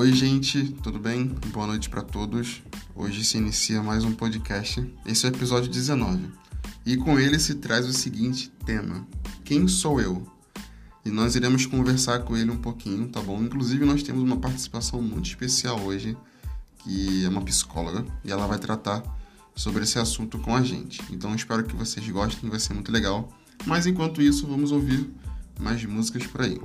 [0.00, 1.26] Oi, gente, tudo bem?
[1.52, 2.62] Boa noite para todos.
[2.96, 4.82] Hoje se inicia mais um podcast.
[5.04, 6.26] Esse é o episódio 19.
[6.86, 9.06] E com ele se traz o seguinte tema:
[9.44, 10.26] Quem sou eu?
[11.04, 13.42] E nós iremos conversar com ele um pouquinho, tá bom?
[13.42, 16.16] Inclusive, nós temos uma participação muito especial hoje,
[16.78, 19.02] que é uma psicóloga, e ela vai tratar
[19.54, 21.02] sobre esse assunto com a gente.
[21.10, 23.28] Então, espero que vocês gostem, vai ser muito legal.
[23.66, 25.10] Mas enquanto isso, vamos ouvir
[25.58, 26.58] mais músicas por aí.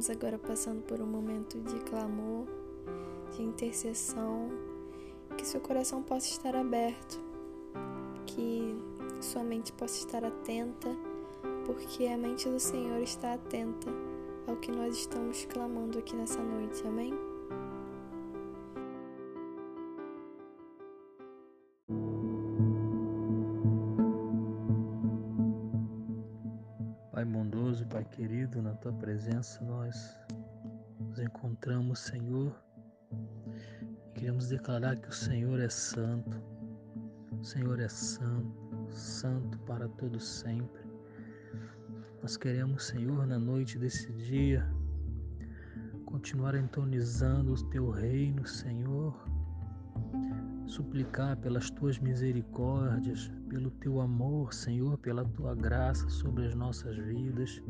[0.00, 2.46] Gente, estaremos agora passando por um momento de clamor,
[3.36, 4.48] de intercessão,
[5.36, 7.20] que seu coração possa estar aberto,
[8.26, 8.76] que
[9.20, 10.88] sua mente possa estar atenta,
[11.66, 13.90] porque a mente do Senhor está atenta
[14.46, 16.86] ao que nós estamos clamando aqui nessa noite.
[16.86, 17.29] Amém?
[28.80, 30.16] Tua presença nós
[30.98, 32.54] nos encontramos, Senhor.
[34.14, 36.40] Queremos declarar que o Senhor é santo.
[37.38, 40.82] O Senhor é santo, santo para todo sempre.
[42.22, 44.66] Nós queremos, Senhor, na noite desse dia,
[46.06, 49.14] continuar entonizando o teu reino, Senhor
[50.66, 57.60] suplicar pelas tuas misericórdias, pelo teu amor, Senhor, pela tua graça sobre as nossas vidas,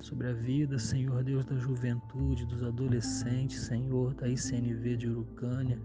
[0.00, 5.78] sobre a vida, Senhor Deus da juventude, dos adolescentes, Senhor, da ICNV de Urucânia.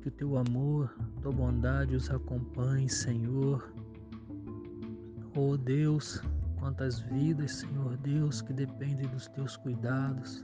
[0.00, 3.72] Que o teu amor, tua bondade os acompanhe, Senhor.
[5.36, 6.20] Oh Deus,
[6.58, 10.42] quantas vidas, Senhor Deus, que dependem dos teus cuidados.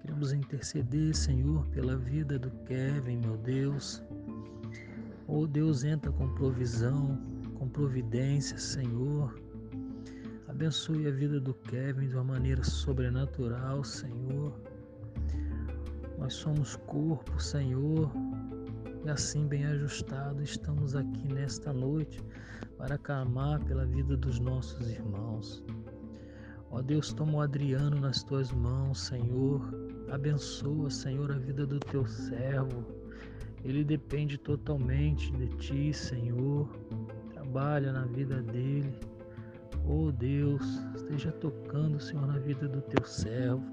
[0.00, 4.02] Queremos interceder, Senhor, pela vida do Kevin, meu Deus.
[5.26, 7.18] Oh Deus, entra com provisão,
[7.54, 9.34] com providência, Senhor.
[10.60, 14.52] Abençoe a vida do Kevin de uma maneira sobrenatural, Senhor.
[16.18, 18.12] Nós somos corpo, Senhor,
[19.02, 22.22] e assim bem ajustado estamos aqui nesta noite
[22.76, 25.64] para clamar pela vida dos nossos irmãos.
[26.70, 29.62] Ó Deus, toma o Adriano nas tuas mãos, Senhor.
[30.10, 32.84] Abençoa, Senhor, a vida do teu servo.
[33.64, 36.68] Ele depende totalmente de ti, Senhor.
[37.32, 39.09] Trabalha na vida dele.
[39.92, 40.62] Oh Deus,
[40.94, 43.64] esteja tocando, Senhor, na vida do teu servo.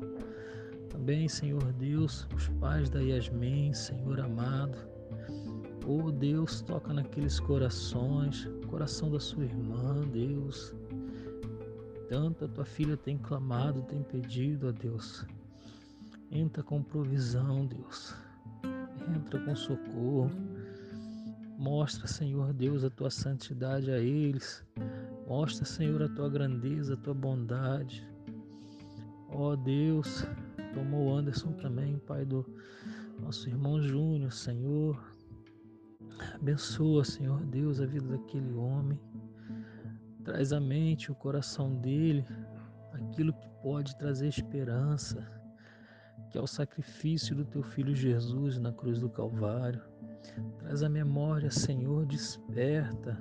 [0.89, 4.75] Também, Senhor Deus, os pais da Yasmin, Senhor amado.
[5.85, 10.73] Oh Deus, toca naqueles corações, coração da sua irmã, Deus.
[12.09, 15.23] Tanto a tua filha tem clamado, tem pedido a Deus.
[16.31, 18.15] Entra com provisão, Deus.
[19.15, 20.31] Entra com socorro.
[21.59, 24.65] Mostra, Senhor Deus, a tua santidade a eles.
[25.27, 28.07] Mostra, Senhor, a tua grandeza, a tua bondade.
[29.29, 30.25] Ó oh, Deus,
[30.73, 32.45] tomou Anderson também, Pai do
[33.19, 34.97] nosso irmão Júnior, Senhor.
[36.33, 38.99] Abençoa, Senhor Deus, a vida daquele homem.
[40.23, 42.25] Traz à mente, o coração dele,
[42.93, 45.37] aquilo que pode trazer esperança
[46.29, 49.81] que é o sacrifício do teu filho Jesus na cruz do Calvário.
[50.59, 53.17] Traz a memória, Senhor, desperta.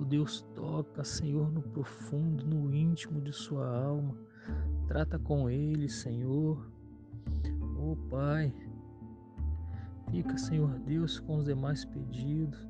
[0.00, 4.14] Oh Deus, toca, Senhor, no profundo, no íntimo de sua alma.
[4.86, 6.70] Trata com ele, Senhor.
[7.76, 8.54] Oh Pai,
[10.08, 12.64] fica, Senhor Deus, com os demais pedidos.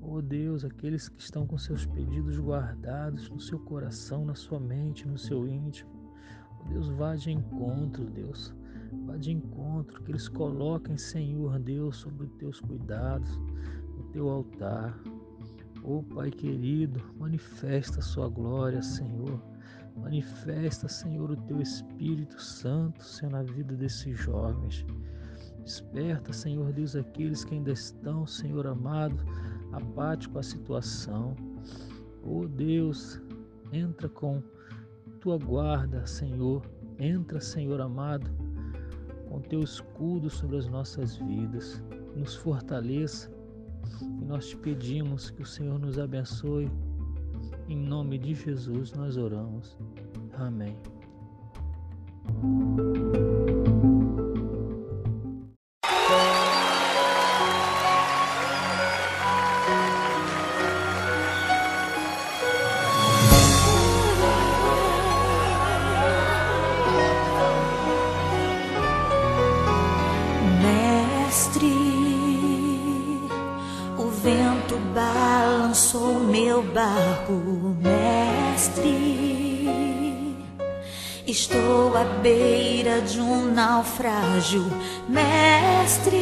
[0.00, 5.06] Oh Deus, aqueles que estão com seus pedidos guardados no seu coração, na sua mente,
[5.06, 5.90] no seu íntimo.
[6.68, 8.52] Deus, vá de encontro, Deus.
[9.06, 13.38] Vá de encontro, que eles coloquem, Senhor Deus, sobre os teus cuidados,
[13.96, 15.00] no teu altar.
[15.84, 19.42] Oh Pai querido, manifesta a sua glória, Senhor.
[19.96, 24.86] Manifesta, Senhor, o teu Espírito Santo, Senhor, na vida desses jovens.
[25.64, 29.24] Desperta, Senhor Deus, aqueles que ainda estão, Senhor amado,
[29.72, 31.34] apático à situação.
[32.22, 33.20] Oh Deus,
[33.72, 34.40] entra com
[35.20, 36.62] tua guarda, Senhor.
[36.98, 38.30] Entra, Senhor amado,
[39.28, 41.82] com teu escudo sobre as nossas vidas.
[42.14, 43.28] Nos fortaleça
[44.20, 46.70] e nós te pedimos que o Senhor nos abençoe.
[47.68, 49.76] Em nome de Jesus nós oramos.
[50.34, 50.76] Amém.
[83.96, 84.64] frágil,
[85.08, 86.18] mestre.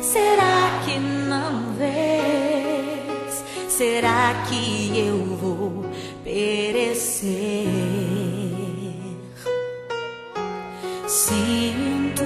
[0.00, 3.44] Será que não vês?
[3.68, 5.84] Será que eu vou
[6.24, 7.66] perecer?
[11.06, 12.24] Sinto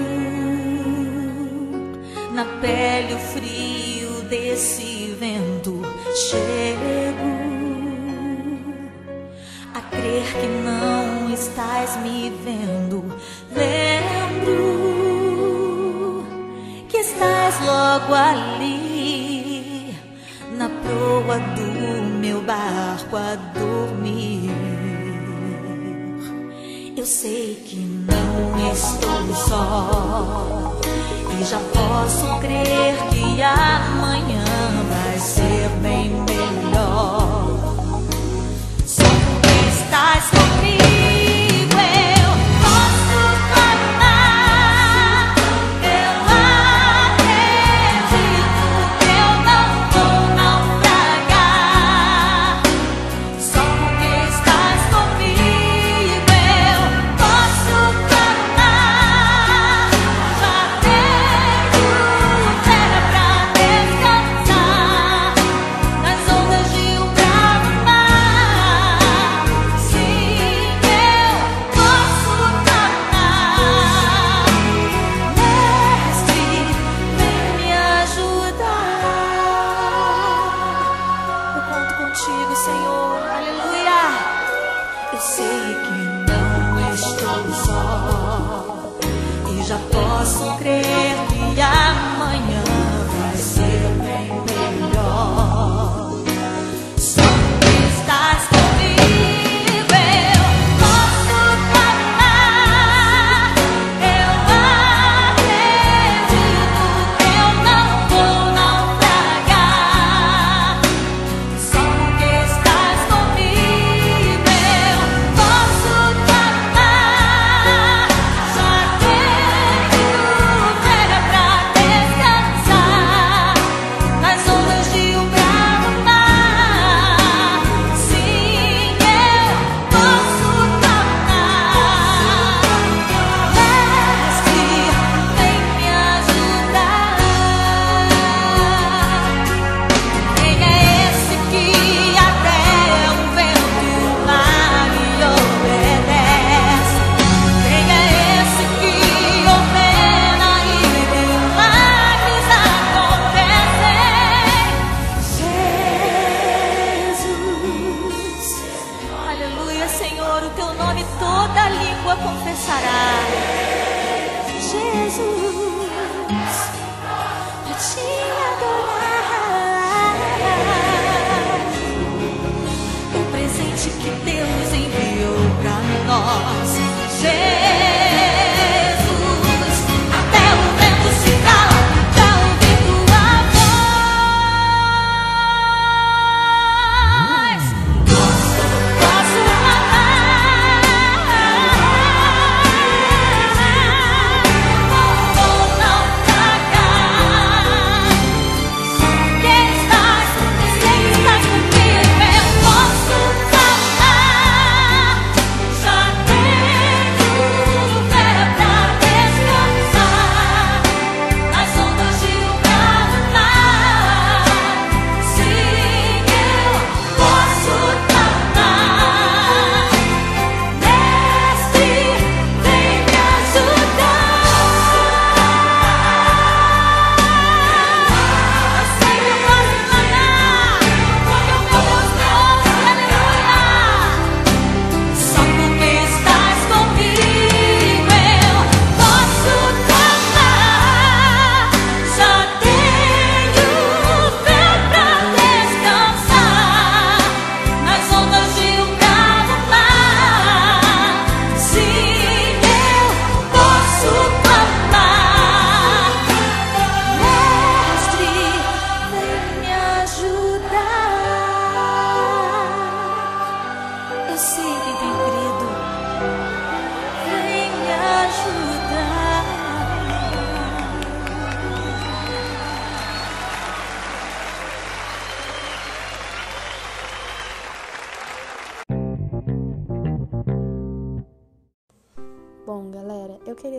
[2.32, 5.82] na pele o frio desse vento.
[6.30, 7.06] Chego
[9.74, 13.15] a crer que não estás me vendo
[13.56, 14.64] lembro
[16.88, 19.94] que estás logo ali
[20.58, 24.50] na proa do meu barco a dormir.
[26.96, 30.80] Eu sei que não estou só
[31.38, 34.44] e já posso crer que amanhã
[34.88, 37.58] vai ser bem melhor.
[38.86, 39.04] Só
[39.42, 40.55] que estás comigo.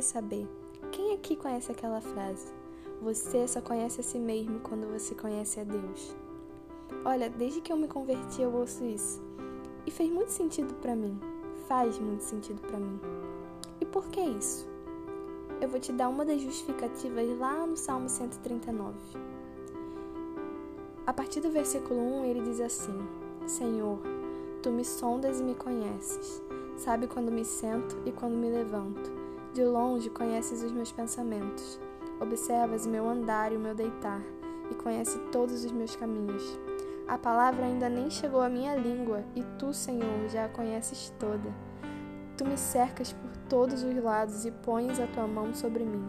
[0.08, 0.48] Saber,
[0.92, 2.48] quem aqui conhece aquela frase?
[3.02, 6.16] Você só conhece a si mesmo quando você conhece a Deus.
[7.06, 9.22] Olha, desde que eu me converti eu ouço isso.
[9.86, 11.20] E fez muito sentido para mim.
[11.68, 13.00] Faz muito sentido para mim.
[13.80, 14.68] E por que isso?
[15.60, 18.96] Eu vou te dar uma das justificativas lá no Salmo 139.
[21.06, 22.98] A partir do versículo 1, ele diz assim:
[23.46, 24.00] Senhor,
[24.62, 26.42] tu me sondas e me conheces.
[26.78, 29.17] Sabe quando me sento e quando me levanto.
[29.54, 31.80] De longe conheces os meus pensamentos.
[32.20, 34.22] Observas o meu andar e o meu deitar,
[34.70, 36.60] e conhece todos os meus caminhos.
[37.08, 41.54] A palavra ainda nem chegou à minha língua, e tu, Senhor, já a conheces toda.
[42.36, 46.06] Tu me cercas por todos os lados e pões a tua mão sobre mim.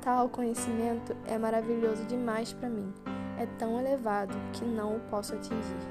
[0.00, 2.92] Tal conhecimento é maravilhoso demais para mim.
[3.38, 5.88] É tão elevado que não o posso atingir.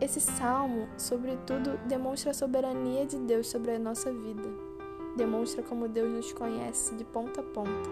[0.00, 4.69] Esse salmo, sobretudo, demonstra a soberania de Deus sobre a nossa vida
[5.16, 7.90] demonstra como Deus nos conhece de ponta a ponta.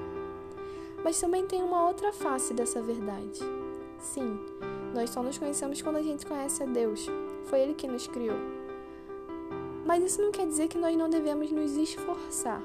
[1.02, 3.40] Mas também tem uma outra face dessa verdade.
[3.98, 4.38] Sim,
[4.94, 7.06] nós só nos conhecemos quando a gente conhece a Deus.
[7.44, 8.38] Foi Ele que nos criou.
[9.86, 12.60] Mas isso não quer dizer que nós não devemos nos esforçar.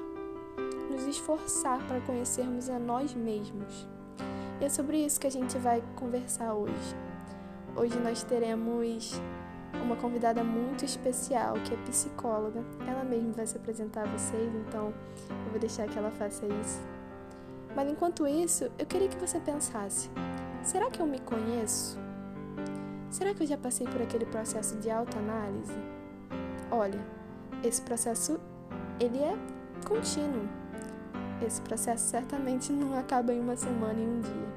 [0.90, 3.88] Nos esforçar para conhecermos a nós mesmos.
[4.60, 6.94] E é sobre isso que a gente vai conversar hoje.
[7.76, 9.20] Hoje nós teremos
[9.82, 12.62] uma convidada muito especial, que é psicóloga.
[12.86, 14.92] Ela mesma vai se apresentar a vocês, então
[15.30, 16.80] eu vou deixar que ela faça isso.
[17.74, 20.10] Mas enquanto isso, eu queria que você pensasse:
[20.62, 21.98] será que eu me conheço?
[23.10, 25.76] Será que eu já passei por aquele processo de autoanálise?
[26.70, 27.00] Olha,
[27.62, 28.40] esse processo
[28.98, 29.36] ele é
[29.86, 30.48] contínuo.
[31.44, 34.48] Esse processo certamente não acaba em uma semana e um dia.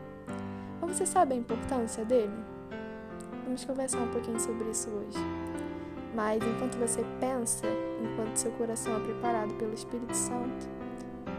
[0.79, 2.56] Mas você sabe a importância dele?
[3.47, 5.17] Vamos conversar um pouquinho sobre isso hoje.
[6.13, 7.65] Mas enquanto você pensa,
[8.03, 10.67] enquanto seu coração é preparado pelo Espírito Santo,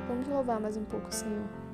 [0.09, 1.68] vamos louvar mais um pouco o Senhor.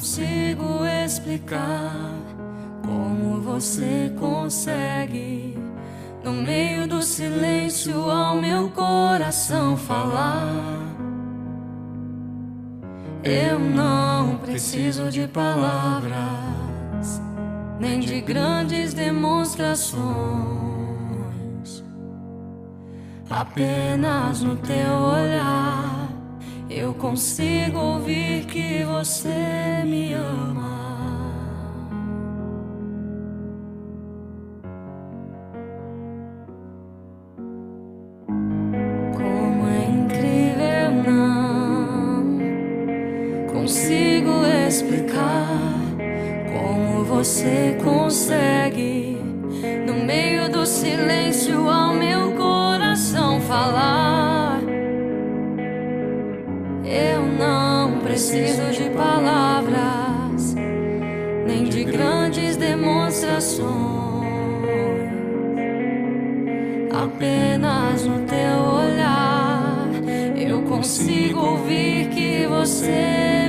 [0.00, 1.94] Consigo explicar
[2.82, 5.58] como você consegue,
[6.24, 10.54] no meio do silêncio, ao meu coração falar.
[13.22, 17.20] Eu não preciso de palavras,
[17.78, 21.84] nem de grandes demonstrações.
[23.28, 25.89] Apenas no teu olhar
[26.70, 30.78] eu consigo ouvir que você me ama.
[39.12, 42.38] Como é incrível, não
[43.52, 45.48] consigo explicar
[46.52, 49.18] como você consegue,
[49.84, 54.39] no meio do silêncio, ao meu coração falar.
[58.30, 60.54] Preciso de palavras,
[61.46, 63.68] nem de grandes demonstrações.
[66.92, 69.88] Apenas no teu olhar
[70.36, 73.39] eu consigo ouvir que você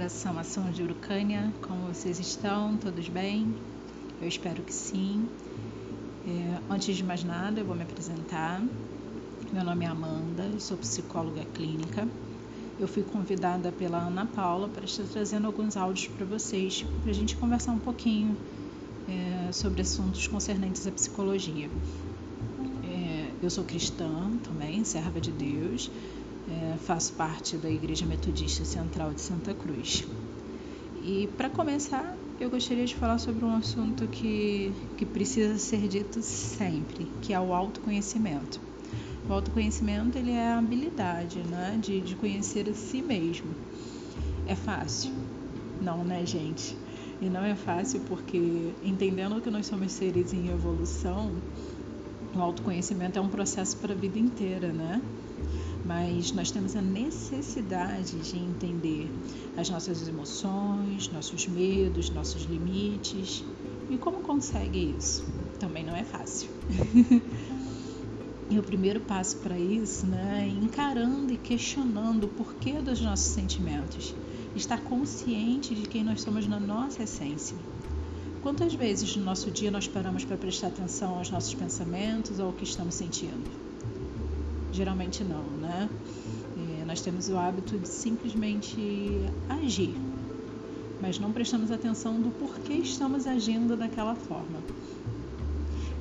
[0.00, 2.74] geração Ação de Urucânia, como vocês estão?
[2.78, 3.54] Todos bem?
[4.18, 5.28] Eu espero que sim.
[6.26, 8.62] É, antes de mais nada, eu vou me apresentar.
[9.52, 12.08] Meu nome é Amanda, eu sou psicóloga clínica.
[12.78, 17.14] Eu fui convidada pela Ana Paula para estar trazendo alguns áudios para vocês, para a
[17.14, 18.34] gente conversar um pouquinho
[19.06, 21.68] é, sobre assuntos concernentes à psicologia.
[22.84, 25.90] É, eu sou cristã também, serva de Deus,
[26.50, 30.06] é, faço parte da Igreja Metodista Central de Santa Cruz.
[31.02, 36.20] E para começar, eu gostaria de falar sobre um assunto que, que precisa ser dito
[36.22, 38.60] sempre, que é o autoconhecimento.
[39.28, 43.54] O autoconhecimento ele é a habilidade né, de, de conhecer a si mesmo.
[44.46, 45.12] É fácil?
[45.80, 46.76] Não, né, gente?
[47.22, 51.30] E não é fácil porque, entendendo que nós somos seres em evolução,
[52.34, 55.00] o autoconhecimento é um processo para a vida inteira, né?
[55.90, 59.10] Mas nós temos a necessidade de entender
[59.56, 63.42] as nossas emoções, nossos medos, nossos limites.
[63.90, 65.24] E como consegue isso?
[65.58, 66.48] Também não é fácil.
[68.48, 73.26] e o primeiro passo para isso né, é encarando e questionando o porquê dos nossos
[73.26, 74.14] sentimentos.
[74.54, 77.56] Estar consciente de quem nós somos na nossa essência.
[78.44, 82.52] Quantas vezes no nosso dia nós paramos para prestar atenção aos nossos pensamentos ou ao
[82.52, 83.69] que estamos sentindo?
[84.72, 85.88] Geralmente não, né?
[86.80, 88.78] É, nós temos o hábito de simplesmente
[89.48, 89.94] agir,
[91.00, 94.60] mas não prestamos atenção do porquê estamos agindo daquela forma.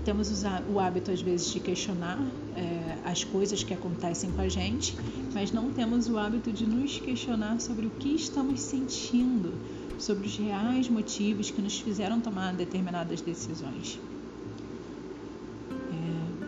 [0.06, 2.20] Temos o hábito, às vezes, de questionar
[2.56, 4.96] é, as coisas que acontecem com a gente,
[5.34, 9.54] mas não temos o hábito de nos questionar sobre o que estamos sentindo,
[10.00, 14.00] sobre os reais motivos que nos fizeram tomar determinadas decisões.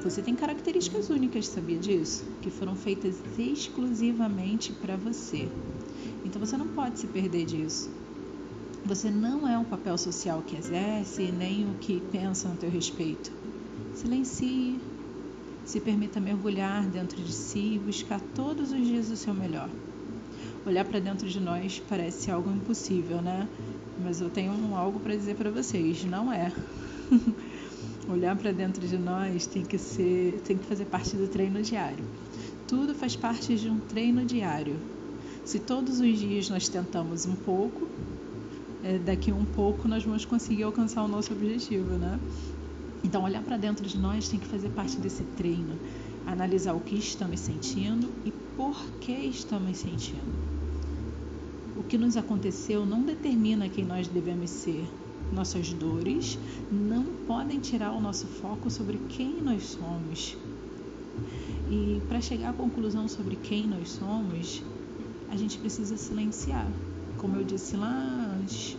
[0.04, 2.26] Você tem características únicas, sabia disso?
[2.42, 5.48] Que foram feitas exclusivamente para você.
[6.26, 7.88] Então você não pode se perder disso.
[8.84, 13.32] Você não é o papel social que exerce, nem o que pensa a teu respeito.
[13.94, 14.80] Silencie,
[15.66, 19.70] se permita mergulhar dentro de si e buscar todos os dias o seu melhor.
[20.66, 23.48] Olhar para dentro de nós parece algo impossível, né?
[24.04, 26.52] Mas eu tenho algo para dizer para vocês, não é.
[28.10, 32.04] Olhar para dentro de nós tem que ser, tem que fazer parte do treino diário.
[32.68, 34.76] Tudo faz parte de um treino diário.
[35.46, 37.88] Se todos os dias nós tentamos um pouco,
[38.84, 42.20] é, daqui um pouco nós vamos conseguir alcançar o nosso objetivo, né?
[43.04, 45.78] Então, olhar para dentro de nós tem que fazer parte desse treino.
[46.26, 50.32] Analisar o que estamos sentindo e por que estamos sentindo.
[51.76, 54.86] O que nos aconteceu não determina quem nós devemos ser,
[55.32, 56.38] nossas dores
[56.72, 60.38] não podem tirar o nosso foco sobre quem nós somos.
[61.70, 64.62] E para chegar à conclusão sobre quem nós somos,
[65.30, 66.67] a gente precisa silenciar.
[67.17, 68.76] Como eu disse lá antes,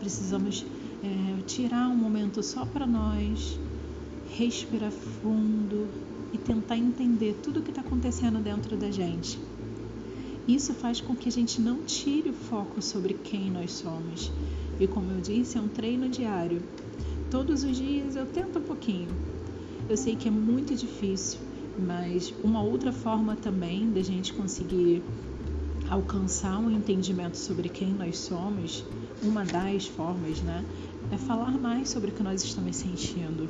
[0.00, 0.66] precisamos
[1.02, 3.58] é, tirar um momento só para nós,
[4.36, 5.86] respirar fundo
[6.32, 9.38] e tentar entender tudo o que está acontecendo dentro da gente.
[10.48, 14.30] Isso faz com que a gente não tire o foco sobre quem nós somos
[14.78, 16.62] e como eu disse, é um treino diário.
[17.30, 19.08] Todos os dias eu tento um pouquinho.
[19.88, 21.38] Eu sei que é muito difícil,
[21.78, 25.02] mas uma outra forma também da gente conseguir
[25.88, 28.84] alcançar um entendimento sobre quem nós somos,
[29.22, 30.64] uma das formas, né,
[31.12, 33.48] é falar mais sobre o que nós estamos sentindo.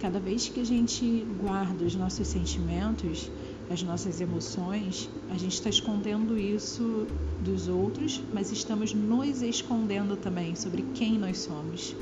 [0.00, 3.30] Cada vez que a gente guarda os nossos sentimentos,
[3.70, 7.06] as nossas emoções, a gente está escondendo isso
[7.44, 11.94] dos outros, mas estamos nos escondendo também sobre quem nós somos.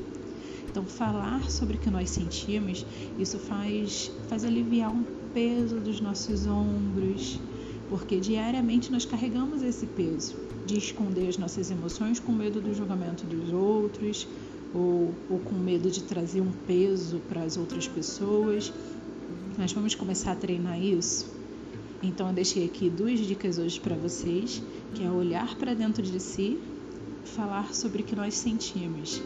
[0.70, 2.86] Então, falar sobre o que nós sentimos,
[3.18, 5.02] isso faz, faz aliviar um
[5.34, 7.40] peso dos nossos ombros,
[7.88, 13.24] porque diariamente nós carregamos esse peso de esconder as nossas emoções com medo do julgamento
[13.26, 14.28] dos outros,
[14.74, 18.72] ou, ou com medo de trazer um peso para as outras pessoas.
[19.56, 21.35] Nós vamos começar a treinar isso
[22.02, 24.62] então eu deixei aqui duas dicas hoje para vocês,
[24.94, 26.58] que é olhar para dentro de si,
[27.24, 29.22] falar sobre o que nós sentimos,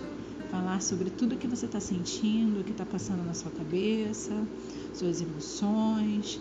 [0.51, 4.33] falar sobre tudo que você está sentindo, o que está passando na sua cabeça,
[4.95, 6.41] suas emoções.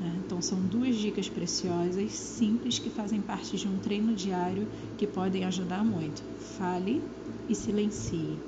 [0.00, 0.20] Né?
[0.24, 4.66] Então são duas dicas preciosas, simples, que fazem parte de um treino diário
[4.98, 6.22] que podem ajudar muito.
[6.58, 7.02] Fale
[7.48, 8.38] e silencie.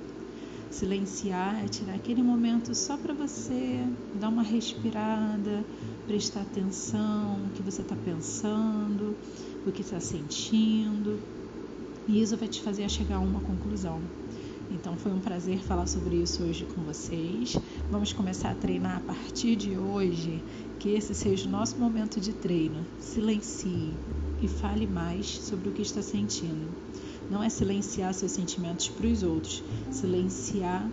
[0.71, 3.83] Silenciar é tirar aquele momento só para você
[4.21, 5.65] dar uma respirada,
[6.07, 9.17] prestar atenção no que você está pensando,
[9.67, 11.19] o que está sentindo,
[12.07, 14.01] e isso vai te fazer chegar a uma conclusão.
[14.71, 17.57] Então foi um prazer falar sobre isso hoje com vocês.
[17.91, 20.43] Vamos começar a treinar a partir de hoje,
[20.79, 22.85] que esse seja o nosso momento de treino.
[22.99, 23.93] Silencie.
[24.41, 26.69] e fale mais sobre o que está sentindo.
[27.31, 30.91] Não é silenciar seus sentimentos para os outros, silenciar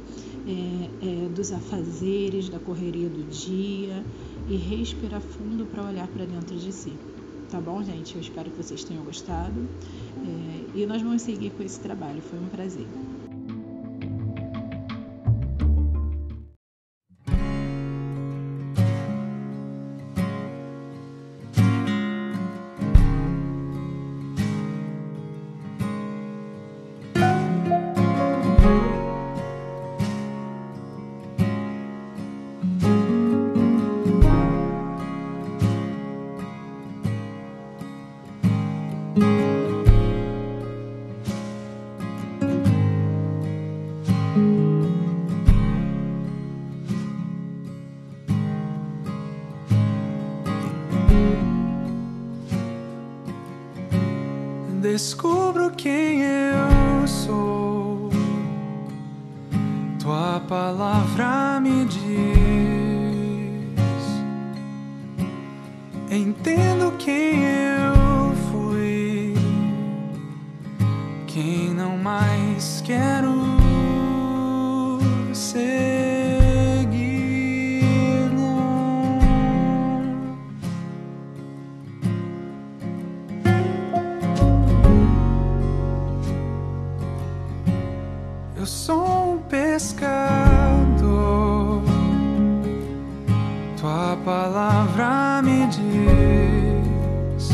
[0.47, 4.03] é, é, dos afazeres, da correria do dia
[4.49, 6.93] e respirar fundo para olhar para dentro de si.
[7.49, 8.15] Tá bom, gente?
[8.15, 9.67] Eu espero que vocês tenham gostado
[10.27, 12.21] é, e nós vamos seguir com esse trabalho.
[12.21, 13.04] Foi um prazer.
[54.95, 58.09] Descubro quem eu sou.
[60.01, 61.24] Tua palavra
[95.65, 97.49] palavra me diz.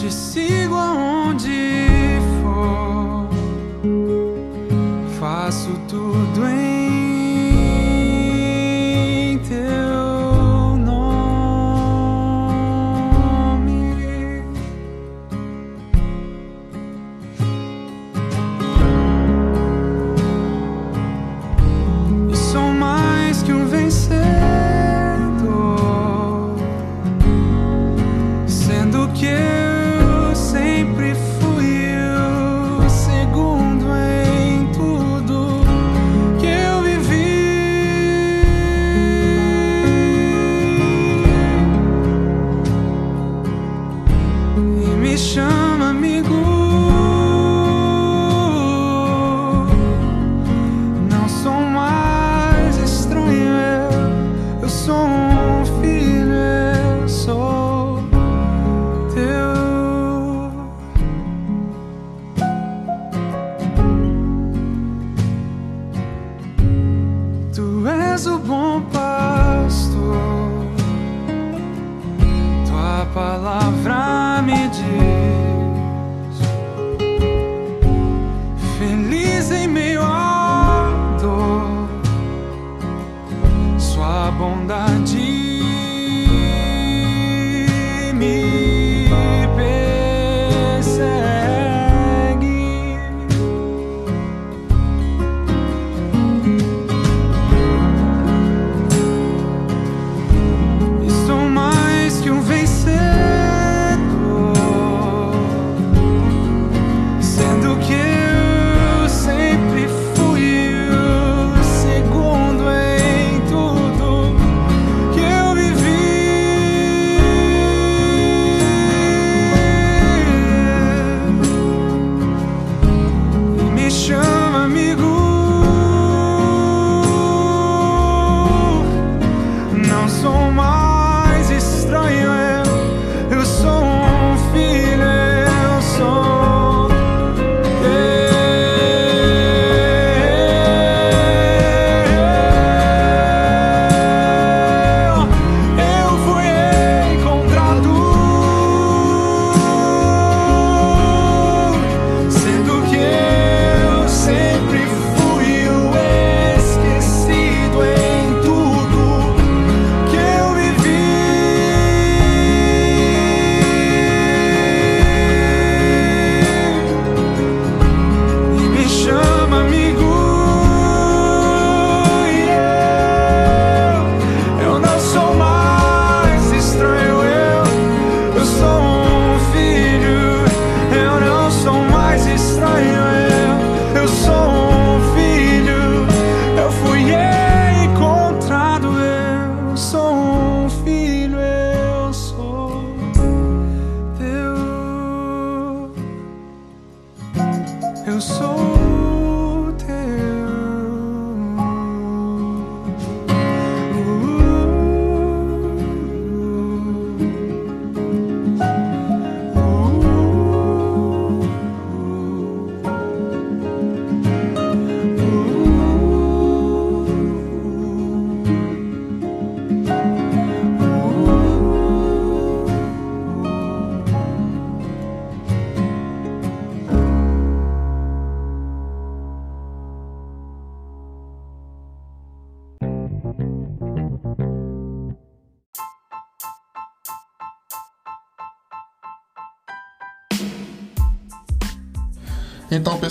[0.00, 0.81] Te sigo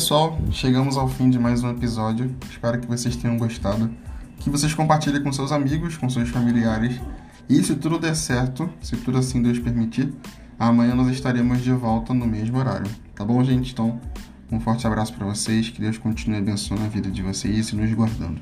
[0.02, 2.36] pessoal, chegamos ao fim de mais um episódio.
[2.50, 3.88] Espero que vocês tenham gostado.
[4.40, 7.00] Que vocês compartilhem com seus amigos, com seus familiares.
[7.48, 10.12] E se tudo der certo, se tudo assim Deus permitir,
[10.58, 12.90] amanhã nós estaremos de volta no mesmo horário.
[13.14, 13.74] Tá bom, gente?
[13.74, 14.02] Então,
[14.52, 15.70] um forte abraço para vocês.
[15.70, 18.42] Que Deus continue abençoando a vida de vocês e nos guardando.